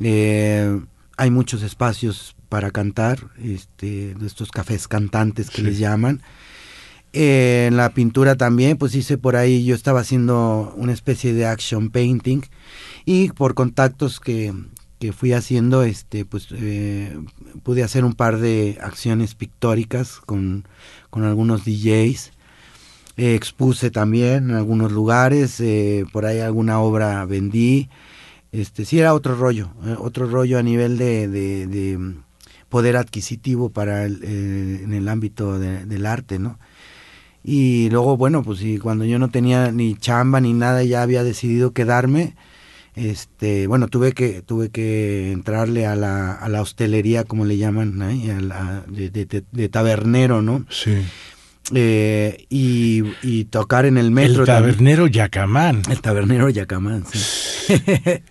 Eh, 0.02 0.80
hay 1.18 1.32
muchos 1.32 1.64
espacios 1.64 2.36
para 2.50 2.72
cantar, 2.72 3.28
este, 3.44 4.16
estos 4.26 4.52
cafés 4.52 4.88
cantantes 4.88 5.50
que 5.50 5.58
Sí. 5.58 5.64
les 5.64 5.80
llaman. 5.80 6.22
Eh, 7.14 7.66
en 7.68 7.76
la 7.78 7.94
pintura 7.94 8.36
también, 8.36 8.78
pues 8.78 8.96
hice 8.96 9.18
por 9.18 9.36
ahí, 9.36 9.66
yo 9.66 9.76
estaba 9.76 10.00
haciendo 10.00 10.74
una 10.78 10.94
especie 10.94 11.34
de 11.34 11.46
action 11.46 11.90
painting 11.90 12.42
y 13.06 13.30
por 13.32 13.54
contactos 13.54 14.22
que, 14.22 14.54
que 15.00 15.12
fui 15.12 15.34
haciendo, 15.34 15.84
este, 15.84 16.24
pues 16.24 16.48
eh, 16.52 17.18
pude 17.64 17.84
hacer 17.84 18.06
un 18.06 18.14
par 18.14 18.38
de 18.40 18.78
acciones 18.82 19.36
pictóricas 19.36 20.22
con, 20.26 20.66
con 21.10 21.24
algunos 21.26 21.66
DJs. 21.66 22.32
Eh, 23.18 23.36
expuse 23.36 23.92
también 23.92 24.50
en 24.50 24.56
algunos 24.56 24.92
lugares, 24.94 25.62
por 26.14 26.26
ahí 26.26 26.40
alguna 26.40 26.80
obra 26.80 27.26
vendí. 27.26 27.90
Este, 28.54 28.86
sí 28.86 29.00
era 29.00 29.14
otro 29.14 29.36
rollo, 29.36 29.72
otro 30.00 30.28
rollo 30.28 30.58
a 30.60 30.64
nivel 30.64 30.98
de, 30.98 31.28
de, 31.28 31.68
de, 31.68 32.16
poder 32.70 32.96
adquisitivo 32.96 33.70
para 33.70 34.06
el, 34.06 34.24
en 34.24 34.94
el 34.94 35.10
ámbito 35.10 35.60
de- 35.60 35.86
del 35.86 36.06
arte, 36.06 36.40
¿no? 36.40 36.58
Y 37.44 37.90
luego, 37.90 38.18
bueno, 38.18 38.44
pues 38.44 38.62
y 38.62 38.78
cuando 38.78 39.04
yo 39.06 39.18
no 39.20 39.30
tenía 39.30 39.72
ni 39.72 39.96
chamba 39.96 40.40
ni 40.42 40.54
nada, 40.54 40.84
ya 40.84 41.02
había 41.02 41.24
decidido 41.24 41.72
quedarme. 41.72 42.36
Este, 42.96 43.68
bueno, 43.68 43.88
tuve 43.88 44.12
que 44.12 44.42
tuve 44.42 44.70
que 44.70 45.32
entrarle 45.32 45.86
a 45.88 45.96
la, 45.96 46.34
a 46.34 46.50
la 46.50 46.62
hostelería, 46.62 47.24
como 47.24 47.46
le 47.46 47.58
llaman. 47.58 48.00
Y 48.22 48.30
a 48.30 48.40
la- 48.42 48.84
de, 48.88 49.10
de- 49.10 49.26
de- 49.26 49.44
de 49.52 49.70
tabernero, 49.70 50.42
¿no? 50.42 50.66
Sí. 50.70 50.98
Eh, 51.74 52.46
y, 52.50 53.02
y 53.24 53.46
tocar 53.46 53.86
en 53.86 53.98
el 53.98 54.12
metro. 54.12 54.42
el 54.42 54.46
también. 54.46 54.74
tabernero 54.76 55.08
Yacamán. 55.08 55.82
El 55.90 56.02
tabernero 56.02 56.50
Yacamán, 56.50 57.06
sí. 57.12 57.74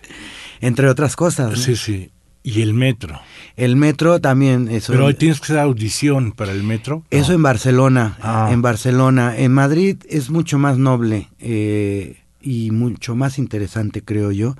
Entre 0.61 0.87
otras 0.87 1.15
cosas. 1.15 1.49
¿no? 1.51 1.55
Sí, 1.57 1.75
sí. 1.75 2.11
Y 2.43 2.61
el 2.61 2.73
metro. 2.73 3.19
El 3.55 3.75
metro 3.75 4.19
también. 4.19 4.67
Eso, 4.67 4.93
Pero 4.93 5.05
hoy 5.05 5.13
tienes 5.13 5.39
que 5.39 5.45
hacer 5.45 5.59
audición 5.59 6.31
para 6.31 6.51
el 6.51 6.63
metro. 6.63 7.03
eso 7.11 7.29
No. 7.29 7.35
en 7.35 7.43
Barcelona. 7.43 8.17
Ah. 8.21 8.49
En 8.51 8.61
Barcelona. 8.61 9.37
En 9.37 9.53
Madrid 9.53 9.97
es 10.09 10.29
mucho 10.31 10.57
más 10.57 10.77
noble 10.79 11.29
eh, 11.39 12.17
y 12.41 12.71
mucho 12.71 13.15
más 13.15 13.37
interesante, 13.37 14.03
creo 14.03 14.31
yo. 14.31 14.55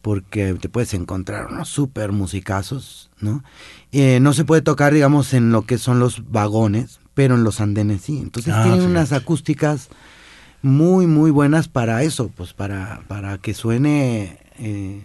Porque 0.00 0.54
te 0.54 0.70
puedes 0.70 0.94
encontrar 0.94 1.48
unos 1.52 1.68
super 1.68 2.10
musicazos, 2.12 3.10
¿no? 3.20 3.44
Eh, 3.92 4.18
no 4.22 4.32
se 4.32 4.46
puede 4.46 4.62
tocar, 4.62 4.94
digamos, 4.94 5.34
en 5.34 5.52
lo 5.52 5.66
que 5.66 5.76
son 5.76 5.98
los 5.98 6.30
vagones, 6.32 7.00
pero 7.12 7.34
en 7.34 7.44
los 7.44 7.60
andenes 7.60 8.00
sí. 8.00 8.18
Entonces 8.18 8.54
Ah, 8.56 8.62
tienen 8.64 8.80
unas 8.86 9.12
acústicas 9.12 9.90
muy, 10.62 11.06
muy 11.06 11.30
buenas 11.30 11.68
para 11.68 12.02
eso, 12.02 12.30
pues 12.34 12.54
para, 12.54 13.02
para 13.08 13.36
que 13.36 13.52
suene 13.52 14.38
eh, 14.58 15.02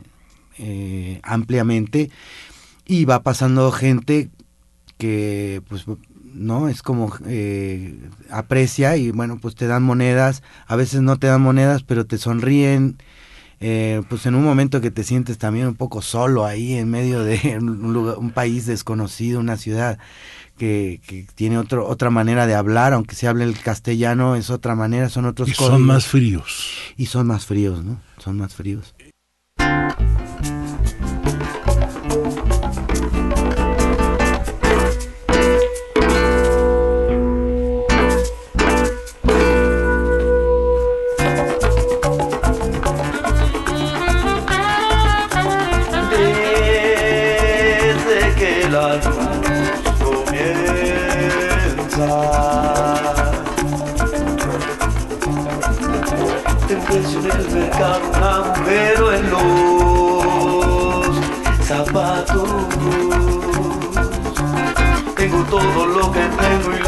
eh, 0.57 1.19
ampliamente 1.23 2.09
y 2.85 3.05
va 3.05 3.23
pasando 3.23 3.71
gente 3.71 4.29
que 4.97 5.61
pues 5.67 5.85
no 6.23 6.69
es 6.69 6.81
como 6.81 7.13
eh, 7.25 7.97
aprecia 8.29 8.97
y 8.97 9.11
bueno 9.11 9.39
pues 9.41 9.55
te 9.55 9.67
dan 9.67 9.83
monedas. 9.83 10.43
A 10.67 10.75
veces 10.75 11.01
no 11.01 11.17
te 11.17 11.27
dan 11.27 11.41
monedas 11.41 11.83
pero 11.83 12.05
te 12.05 12.17
sonríen. 12.17 12.97
Eh, 13.61 14.01
pues 14.09 14.25
en 14.25 14.35
un 14.35 14.43
momento 14.43 14.81
que 14.81 14.91
te 14.91 15.05
sientes 15.05 15.37
también 15.37 15.67
un 15.67 15.75
poco 15.75 16.01
solo 16.01 16.45
ahí 16.45 16.73
en 16.73 16.89
medio 16.89 17.23
de 17.23 17.57
un, 17.61 17.93
lugar, 17.93 18.17
un 18.17 18.31
país 18.31 18.65
desconocido 18.65 19.39
una 19.39 19.55
ciudad 19.55 19.97
que, 20.57 20.99
que 21.07 21.25
tiene 21.35 21.57
otro, 21.57 21.87
otra 21.87 22.09
manera 22.09 22.47
de 22.47 22.53
hablar 22.53 22.91
aunque 22.93 23.15
se 23.15 23.27
hable 23.29 23.45
el 23.45 23.57
castellano 23.57 24.35
es 24.35 24.49
otra 24.49 24.75
manera 24.75 25.07
son 25.09 25.25
otros 25.25 25.47
Y 25.49 25.53
son 25.53 25.81
más 25.83 26.05
fríos. 26.05 26.73
y 26.97 27.05
son 27.05 27.27
más 27.27 27.45
fríos 27.45 27.83
no 27.83 28.01
son 28.17 28.37
más 28.37 28.53
fríos 28.53 28.93
Precio 56.81 57.19
en 57.19 57.25
el 57.31 57.51
mercado 57.51 58.01
agujero 58.15 59.13
en 59.13 59.31
los 59.31 61.15
zapatos. 61.65 62.49
Tengo 65.15 65.43
todo 65.49 65.85
lo 65.87 66.11
que 66.11 66.19
tengo 66.19 66.71
y 66.77 66.79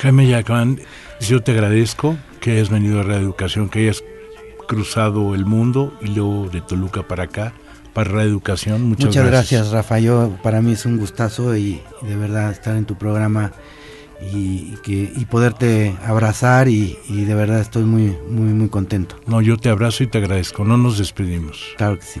Jaime 0.00 0.28
Yacamán, 0.28 0.78
yo 1.20 1.42
te 1.42 1.52
agradezco 1.52 2.16
que 2.40 2.52
hayas 2.52 2.68
venido 2.68 3.00
a 3.00 3.02
Radio 3.02 3.22
Educación, 3.22 3.68
que 3.68 3.80
hayas 3.80 4.04
cruzado 4.68 5.34
el 5.34 5.46
mundo 5.46 5.96
y 6.02 6.08
luego 6.08 6.48
de 6.50 6.60
Toluca 6.60 7.02
para 7.02 7.24
acá, 7.24 7.54
para 7.94 8.10
Radio 8.10 8.28
Educación. 8.28 8.82
Muchas, 8.82 9.06
Muchas 9.06 9.26
gracias, 9.26 9.70
Rafa. 9.70 9.98
Yo, 9.98 10.36
para 10.42 10.60
mí 10.60 10.72
es 10.72 10.84
un 10.84 10.98
gustazo 10.98 11.56
y, 11.56 11.80
y 12.02 12.06
de 12.06 12.16
verdad 12.16 12.50
estar 12.50 12.76
en 12.76 12.84
tu 12.84 12.96
programa 12.96 13.52
y, 14.20 14.74
y 14.74 14.78
que, 14.82 15.12
y 15.16 15.24
poderte 15.24 15.96
abrazar 16.04 16.68
y, 16.68 16.98
y 17.08 17.24
de 17.24 17.34
verdad 17.34 17.60
estoy 17.60 17.84
muy, 17.84 18.16
muy, 18.28 18.52
muy 18.52 18.68
contento. 18.68 19.16
No, 19.26 19.40
yo 19.40 19.56
te 19.56 19.70
abrazo 19.70 20.04
y 20.04 20.08
te 20.08 20.18
agradezco. 20.18 20.64
No 20.64 20.76
nos 20.76 20.98
despedimos. 20.98 21.74
Claro 21.78 21.98
que 21.98 22.04
sí. 22.04 22.20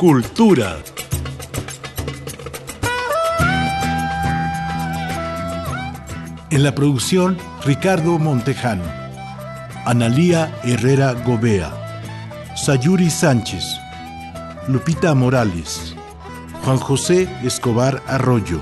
cultura. 0.00 0.78
En 6.48 6.62
la 6.62 6.74
producción, 6.74 7.36
Ricardo 7.66 8.18
Montejano, 8.18 8.84
Analía 9.84 10.58
Herrera 10.64 11.12
Gobea, 11.12 11.70
Sayuri 12.56 13.10
Sánchez, 13.10 13.76
Lupita 14.68 15.14
Morales, 15.14 15.94
Juan 16.64 16.78
José 16.78 17.28
Escobar 17.44 18.02
Arroyo. 18.06 18.60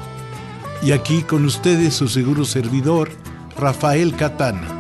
Y 0.83 0.91
aquí 0.91 1.23
con 1.23 1.45
ustedes 1.45 1.95
su 1.95 2.09
seguro 2.09 2.45
servidor, 2.45 3.11
Rafael 3.57 4.17
Catana. 4.17 4.78